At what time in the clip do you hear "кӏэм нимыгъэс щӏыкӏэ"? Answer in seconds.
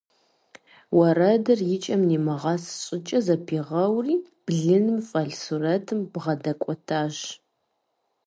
1.83-3.19